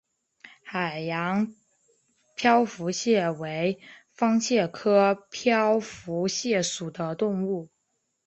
[0.63, 1.53] 海洋
[2.35, 3.79] 漂浮蟹为
[4.15, 7.69] 方蟹科漂浮蟹属的动物。